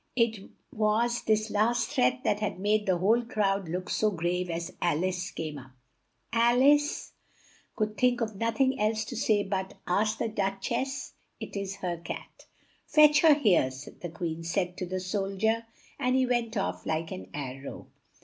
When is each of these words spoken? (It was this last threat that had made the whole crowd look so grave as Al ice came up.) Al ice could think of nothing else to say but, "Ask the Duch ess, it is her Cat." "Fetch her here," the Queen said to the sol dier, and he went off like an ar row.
(It 0.15 0.49
was 0.73 1.25
this 1.25 1.51
last 1.51 1.89
threat 1.89 2.23
that 2.23 2.39
had 2.39 2.57
made 2.59 2.87
the 2.87 2.97
whole 2.97 3.21
crowd 3.23 3.69
look 3.69 3.87
so 3.87 4.09
grave 4.09 4.49
as 4.49 4.73
Al 4.81 5.05
ice 5.05 5.29
came 5.29 5.59
up.) 5.59 5.73
Al 6.33 6.63
ice 6.63 7.11
could 7.75 7.95
think 7.99 8.19
of 8.19 8.35
nothing 8.35 8.79
else 8.79 9.05
to 9.05 9.15
say 9.15 9.43
but, 9.43 9.75
"Ask 9.85 10.17
the 10.17 10.27
Duch 10.27 10.71
ess, 10.71 11.13
it 11.39 11.55
is 11.55 11.75
her 11.85 11.97
Cat." 11.97 12.47
"Fetch 12.87 13.21
her 13.21 13.35
here," 13.35 13.69
the 14.01 14.09
Queen 14.09 14.43
said 14.43 14.75
to 14.77 14.87
the 14.87 14.99
sol 14.99 15.35
dier, 15.35 15.67
and 15.99 16.15
he 16.15 16.25
went 16.25 16.57
off 16.57 16.83
like 16.87 17.11
an 17.11 17.29
ar 17.35 17.61
row. 17.63 17.85